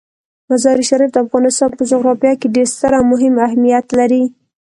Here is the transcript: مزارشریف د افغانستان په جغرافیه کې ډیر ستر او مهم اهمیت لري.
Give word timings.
مزارشریف 0.49 1.09
د 1.13 1.17
افغانستان 1.25 1.69
په 1.77 1.83
جغرافیه 1.91 2.33
کې 2.39 2.53
ډیر 2.55 2.67
ستر 2.75 2.91
او 2.97 3.03
مهم 3.13 3.33
اهمیت 3.47 3.87
لري. 3.99 4.23